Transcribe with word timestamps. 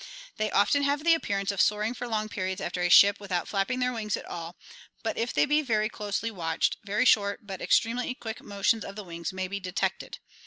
They 0.37 0.49
often 0.49 0.81
have 0.81 1.03
the 1.03 1.13
appearance 1.13 1.51
of 1.51 1.61
soaring 1.61 1.93
for 1.93 2.07
long 2.07 2.27
periods 2.27 2.59
after 2.59 2.81
a 2.81 2.89
ship 2.89 3.19
without 3.19 3.47
flapping 3.47 3.77
their 3.77 3.93
wings 3.93 4.17
at 4.17 4.25
all, 4.25 4.57
but 5.03 5.15
if 5.15 5.31
they 5.31 5.45
be 5.45 5.61
very 5.61 5.89
closely 5.89 6.31
watched, 6.31 6.77
very 6.83 7.05
short 7.05 7.45
but 7.45 7.61
extremely 7.61 8.15
quick 8.15 8.41
motions 8.41 8.83
of 8.83 8.95
the 8.95 9.03
wings 9.03 9.31
may 9.31 9.47
be 9.47 9.59
de 9.59 9.71
tected. 9.71 10.15